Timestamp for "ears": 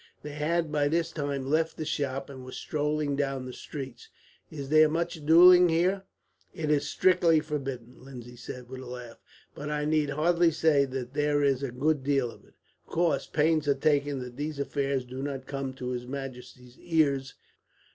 16.79-17.35